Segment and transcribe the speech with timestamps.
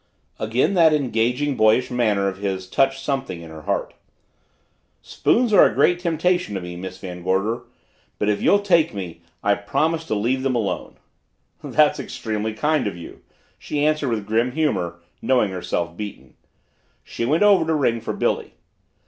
[0.39, 3.93] Again that engaging, boyish manner of his touched something in her heart.
[5.03, 7.65] "Spoons are a great temptation to me, Miss Van Gorder
[8.17, 10.95] but if you'll take me, I'll promise to leave them alone."
[11.63, 13.21] "That's extremely kind of you,"
[13.59, 16.33] she answered with grim humor, knowing herself beaten.
[17.03, 18.55] She went over to ring for Billy.